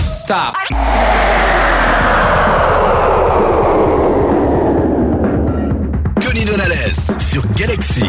Stop. 0.00 0.56
Connie 6.24 6.44
Donales 6.44 7.18
sur 7.30 7.42
Galaxy. 7.56 8.04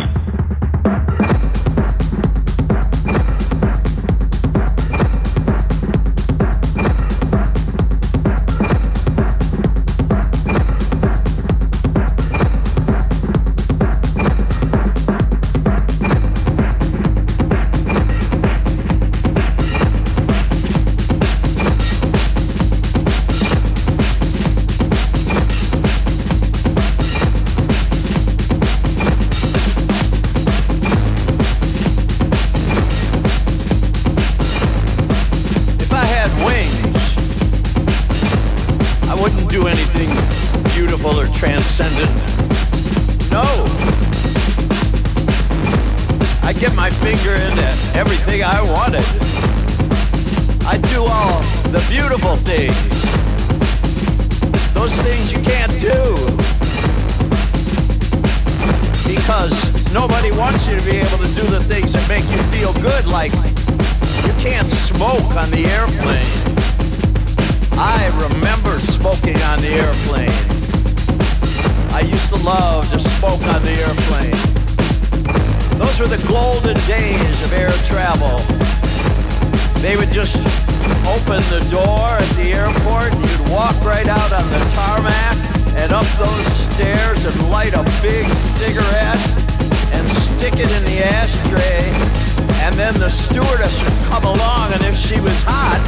And 92.72 92.76
then 92.76 92.94
the 92.96 93.10
stewardess 93.10 93.84
would 93.84 93.98
come 94.10 94.24
along 94.24 94.72
and 94.74 94.82
if 94.84 94.96
she 94.96 95.20
was 95.20 95.36
hot, 95.44 95.82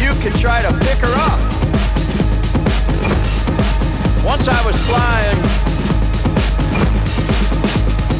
you 0.00 0.12
could 0.22 0.38
try 0.40 0.62
to 0.62 0.72
pick 0.78 0.98
her 0.98 1.14
up. 1.28 1.40
Once 4.24 4.48
I 4.48 4.60
was 4.64 4.76
flying 4.88 5.38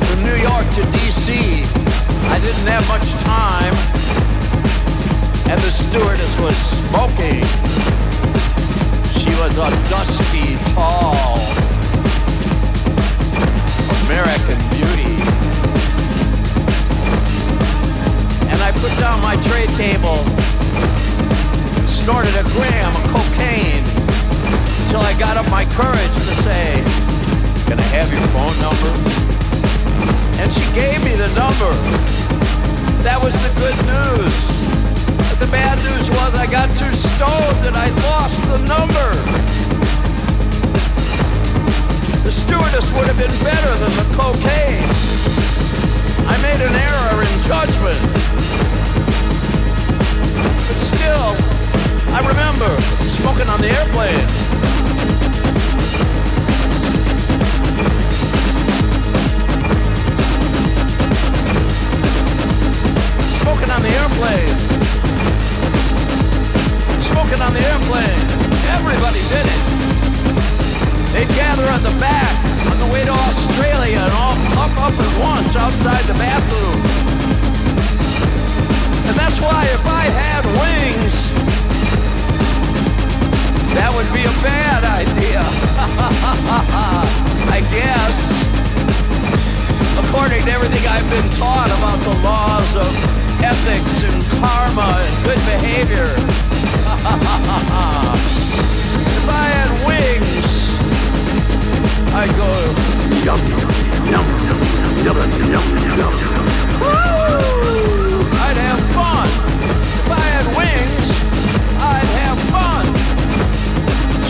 from 0.04 0.22
New 0.22 0.36
York 0.36 0.66
to 0.76 0.82
DC, 0.98 1.64
I 2.28 2.38
didn't 2.40 2.66
have 2.68 2.86
much 2.88 3.08
time 3.24 3.74
and 5.50 5.60
the 5.62 5.70
stewardess 5.70 6.40
was 6.40 6.56
smoking. 6.84 7.44
She 9.16 9.30
was 9.40 9.56
a 9.56 9.70
dusky, 9.88 10.56
tall 10.74 11.38
American 14.04 14.58
beauty. 14.70 15.09
I 18.70 18.72
put 18.74 18.96
down 19.00 19.20
my 19.20 19.34
tray 19.50 19.66
table, 19.74 20.22
snorted 21.90 22.30
a 22.38 22.46
gram 22.54 22.94
of 22.94 23.02
cocaine 23.10 23.82
until 24.86 25.02
I 25.02 25.10
got 25.18 25.36
up 25.36 25.50
my 25.50 25.66
courage 25.74 26.14
to 26.14 26.34
say, 26.46 26.78
can 27.66 27.82
I 27.82 27.88
have 27.90 28.06
your 28.14 28.22
phone 28.30 28.54
number? 28.62 28.94
And 30.38 30.46
she 30.54 30.62
gave 30.70 31.02
me 31.02 31.18
the 31.18 31.26
number. 31.34 31.74
That 33.02 33.18
was 33.18 33.34
the 33.42 33.50
good 33.58 33.74
news. 33.90 34.34
But 35.18 35.42
the 35.42 35.50
bad 35.50 35.74
news 35.90 36.06
was 36.08 36.30
I 36.38 36.46
got 36.46 36.70
too 36.78 36.94
stoned 36.94 37.66
and 37.66 37.74
I 37.74 37.90
lost 38.06 38.38
the 38.54 38.62
number. 38.70 39.08
The 42.22 42.30
stewardess 42.30 42.86
would 42.94 43.10
have 43.10 43.18
been 43.18 43.34
better 43.42 43.74
than 43.82 43.90
the 43.98 44.06
cocaine. 44.14 45.49
I 46.30 46.36
made 46.42 46.62
an 46.62 46.74
error 46.74 47.22
in 47.26 47.34
judgment. 47.42 47.98
But 50.62 50.78
still, 50.94 51.34
I 52.14 52.22
remember 52.22 52.70
smoking 53.18 53.48
on 53.50 53.60
the 53.60 53.66
airplane. 53.66 54.28
Smoking 63.42 63.70
on 63.74 63.82
the 63.82 63.90
airplane. 63.90 64.54
Smoking 67.10 67.40
on 67.42 67.52
the 67.52 67.64
airplane. 67.70 68.20
Everybody 68.78 69.20
did 69.34 69.46
it. 69.50 69.62
They'd 71.12 71.28
gather 71.34 71.64
at 71.64 71.82
the 71.82 71.98
back 71.98 72.32
on 72.70 72.78
the 72.78 72.86
way 72.86 73.04
to 73.04 73.10
Australia 73.10 73.98
and 73.98 74.12
all 74.12 74.49
puff 74.76 74.92
up 74.92 75.00
at 75.00 75.12
once 75.20 75.56
outside 75.56 76.04
the 76.04 76.14
bathroom. 76.14 76.80
And 79.08 79.16
that's 79.18 79.40
why 79.40 79.64
if 79.66 79.84
I 79.86 80.04
had 80.10 80.44
wings, 80.62 81.16
that 83.74 83.90
would 83.94 84.10
be 84.14 84.24
a 84.24 84.34
bad 84.42 84.84
idea. 84.84 85.42
I 87.50 87.60
guess. 87.74 88.16
According 89.98 90.44
to 90.46 90.52
everything 90.52 90.86
I've 90.86 91.08
been 91.10 91.28
taught 91.38 91.70
about 91.78 91.98
the 92.06 92.14
laws 92.22 92.76
of 92.76 92.90
ethics 93.42 94.04
and 94.04 94.22
karma 94.38 95.02
and 95.02 95.24
good 95.24 95.40
behavior. 95.46 96.10
if 99.16 99.26
I 99.28 99.59
I'd 102.12 102.28
go 102.36 102.50
yum 103.24 103.40
yum 104.10 104.26
yum 104.50 104.58
yum 105.06 105.18
yum 105.50 105.66
yum. 105.98 106.14
Woo! 106.80 108.26
I'd 108.46 108.56
have 108.56 108.82
fun. 108.90 109.28
If 109.28 110.10
I 110.10 110.20
had 110.34 110.46
wings, 110.58 111.06
I'd 111.80 112.10
have 112.20 112.38
fun. 112.50 112.84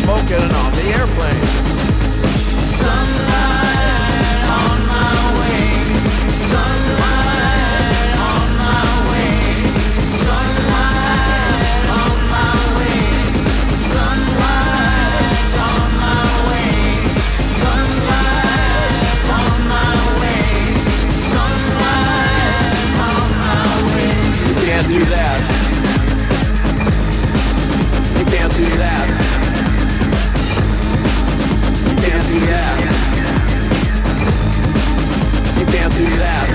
Smoking 0.03 0.51
on 0.55 0.73
the 0.73 0.87
airplane. 0.93 1.70
Do 24.91 25.05
that. 25.05 25.41
You 28.19 28.25
can't 28.25 28.53
do 28.53 28.67
that. 28.83 29.07
You 31.87 31.97
can't 32.03 32.27
do 32.27 32.41
that. 32.51 32.77
You 35.59 35.67
can't 35.67 35.95
do 35.95 36.07
that. 36.19 36.47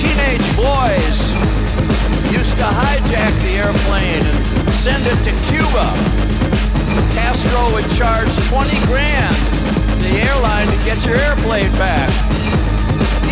Teenage 0.00 0.48
boys 0.56 1.18
used 2.32 2.56
to 2.56 2.64
hijack 2.64 3.36
the 3.44 3.60
airplane 3.60 4.24
and 4.24 4.70
send 4.80 5.04
it 5.04 5.20
to 5.28 5.32
Cuba. 5.52 5.92
Castro 7.12 7.74
would 7.74 7.90
charge 7.98 8.32
20 8.48 8.86
grand 8.86 9.36
the 10.00 10.22
airline 10.24 10.68
to 10.68 10.76
get 10.86 11.04
your 11.04 11.16
airplane 11.16 11.70
back. 11.72 12.33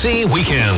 Galaxy 0.00 0.24
Weekend. 0.26 0.77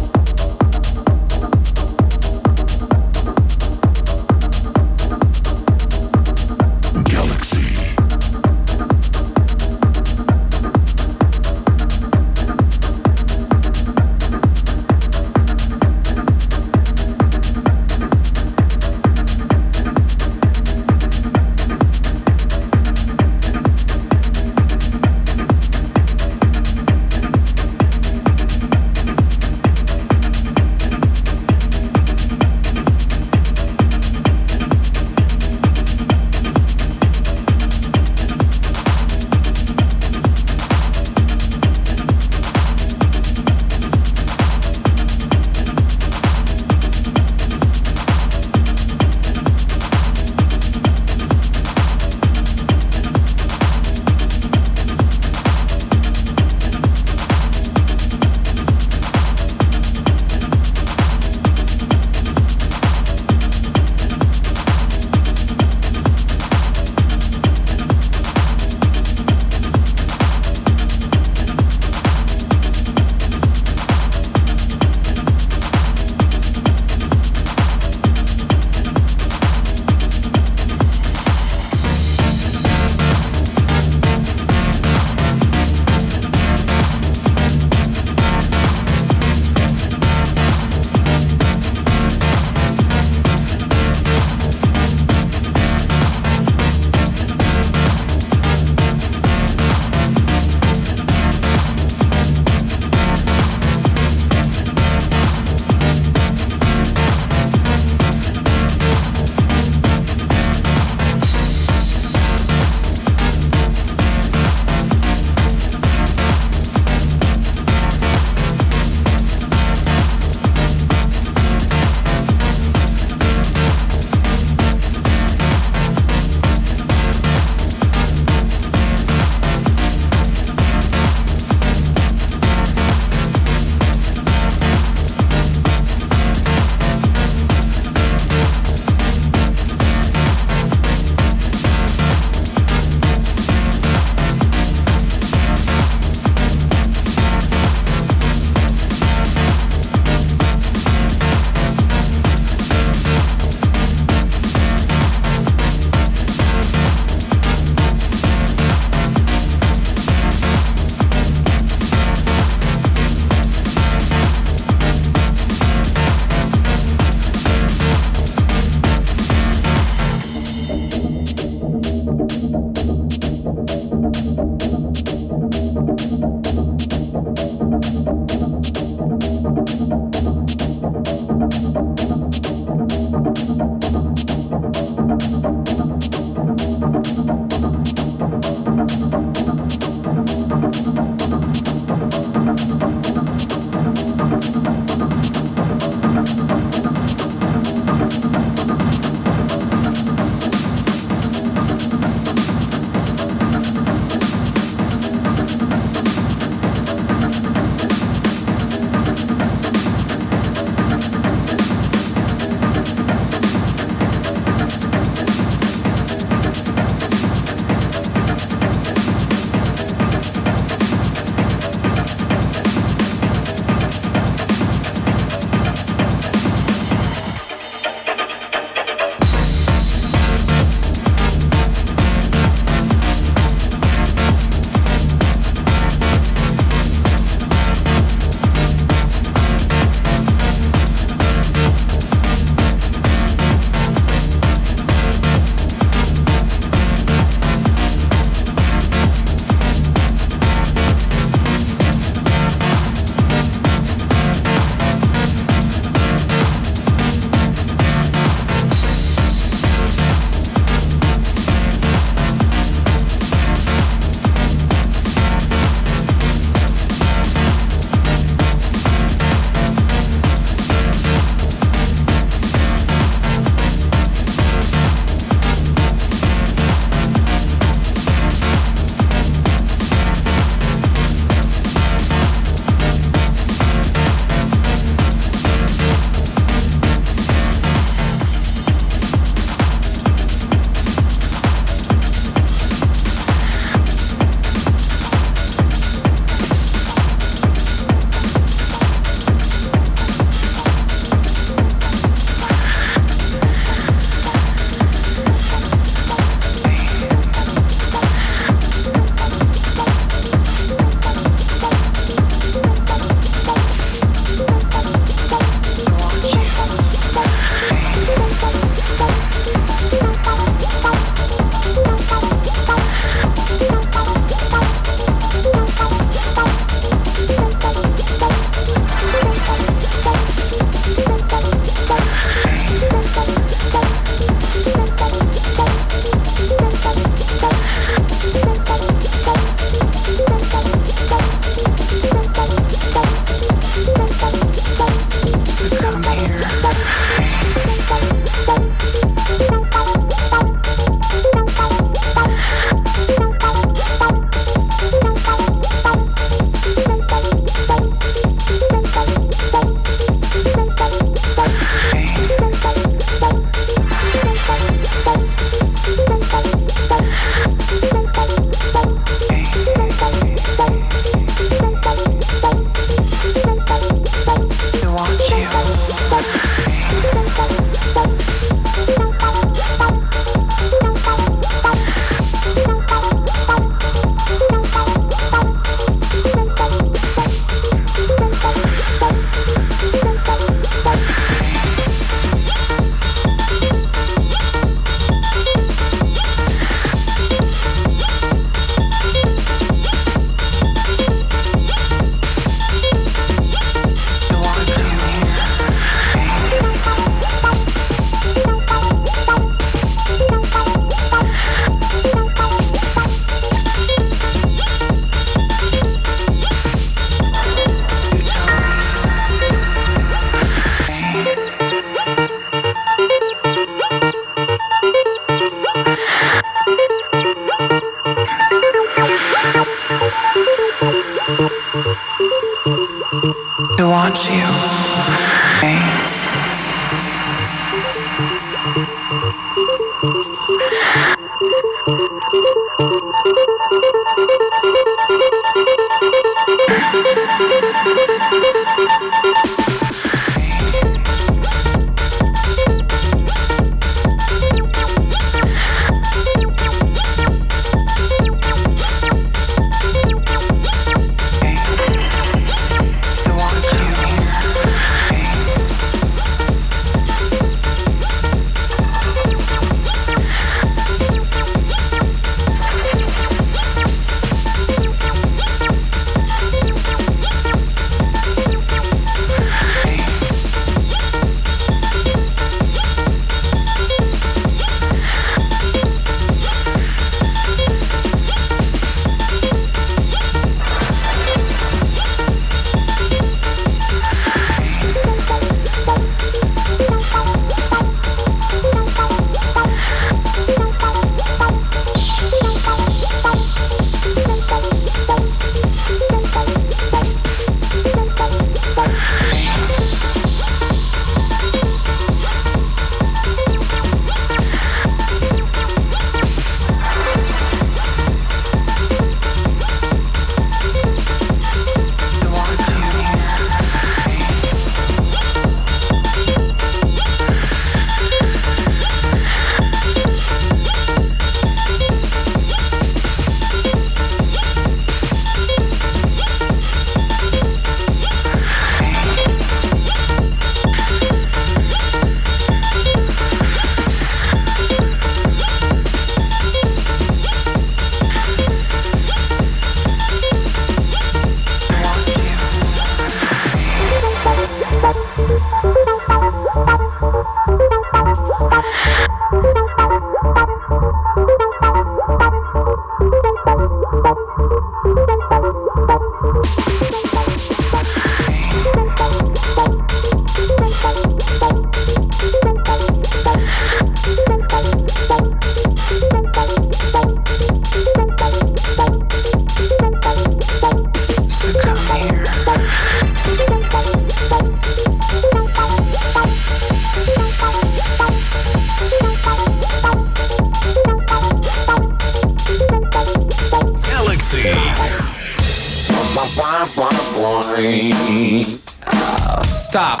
Stop. 599.44 600.00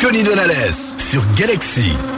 Kony 0.00 0.22
Donales 0.22 0.96
sur 0.98 1.22
Galaxie. 1.36 2.13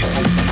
Galaxie. 0.00 0.43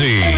Music. 0.00 0.37